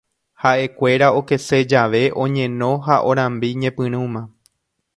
Haʼekuéra 0.43 1.07
okese 1.19 1.57
jave 1.71 2.01
oñeno 2.23 2.71
ha 2.85 2.95
orambi 3.09 3.49
ñepyrũma. 3.61 4.21